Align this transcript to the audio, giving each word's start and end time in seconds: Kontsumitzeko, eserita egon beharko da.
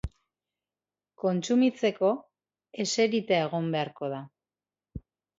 Kontsumitzeko, 1.23 2.09
eserita 2.85 3.37
egon 3.41 3.69
beharko 3.75 4.09
da. 4.15 4.23